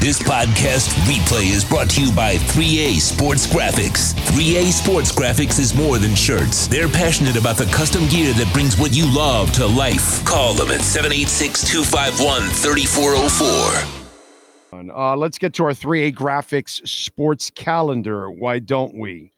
[0.00, 4.14] This podcast replay is brought to you by 3A Sports Graphix.
[4.14, 6.68] 3A Sports Graphix is more than shirts.
[6.68, 10.24] They're passionate about the custom gear that brings what you love to life.
[10.24, 14.94] Call them at 786 251 3404.
[14.94, 18.30] Uh, let's get to our 3A Graphix sports calendar.
[18.30, 19.32] Why don't we?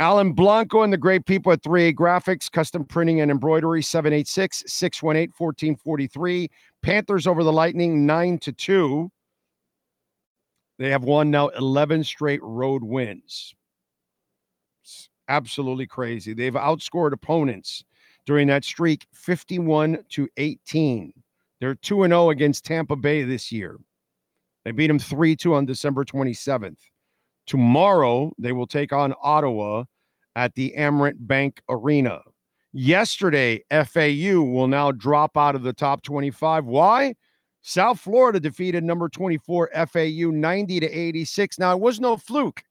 [0.00, 5.34] Alan Blanco and the great people at 3A Graphix, custom printing and embroidery, 786 618
[5.36, 6.48] 1443.
[6.80, 9.10] Panthers over the Lightning, 9 to 2.
[10.78, 13.54] They have won now 11 straight road wins.
[14.82, 16.34] It's absolutely crazy.
[16.34, 17.84] They've outscored opponents
[18.26, 21.12] during that streak 51 to 18.
[21.60, 23.78] They're 2 0 against Tampa Bay this year.
[24.64, 26.78] They beat them 3 2 on December 27th.
[27.46, 29.84] Tomorrow, they will take on Ottawa
[30.34, 32.20] at the Amerant Bank Arena.
[32.72, 36.64] Yesterday, FAU will now drop out of the top 25.
[36.64, 37.14] Why?
[37.66, 41.58] South Florida defeated number 24 FAU 90 to 86.
[41.58, 42.62] Now, it was no fluke.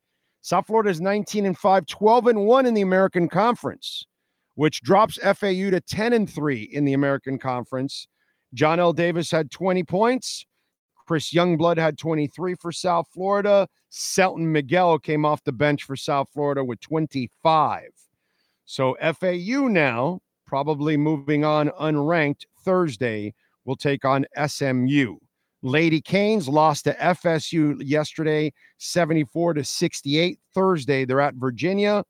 [0.41, 4.05] South Florida is 19 and 5, 12 and 1 in the American Conference,
[4.53, 8.07] which drops FAU to 10 and 3 in the American Conference.
[8.53, 10.45] Johnell Davis had 20 points.
[11.07, 13.67] Chris Youngblood had 23 for South Florida.
[13.89, 17.89] Selton Miguel came off the bench for South Florida with 25.
[18.65, 23.33] So FAU now, probably moving on unranked Thursday,
[23.65, 25.17] will take on SMU.
[25.61, 30.37] Lady Canes lost to FSU yesterday, 74 to 68.
[30.53, 32.03] Thursday, they're at Virginia.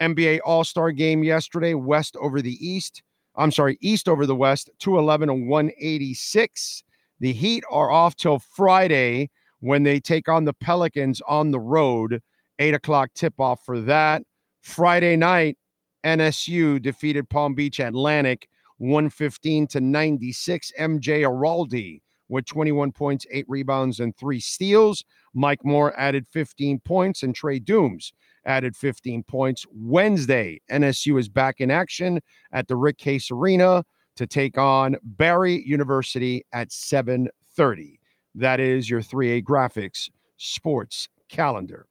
[0.00, 3.02] NBA All Star game yesterday, West over the East.
[3.34, 6.84] I'm sorry, East over the West, 211 and 186.
[7.20, 12.22] The Heat are off till Friday when they take on the Pelicans on the road.
[12.60, 14.22] Eight o'clock tip off for that.
[14.62, 15.56] Friday night,
[16.04, 18.48] NSU defeated Palm Beach Atlantic
[18.78, 20.72] 115 to 96.
[20.78, 25.04] MJ Araldi with 21 points, eight rebounds, and three steals.
[25.34, 28.12] Mike Moore added 15 points, and Trey Dooms
[28.44, 29.64] added 15 points.
[29.72, 32.20] Wednesday, NSU is back in action
[32.52, 33.84] at the Rick Case Arena
[34.16, 37.98] to take on Barry University at 7:30.
[38.34, 41.86] That is your 3A Graphix sports calendar.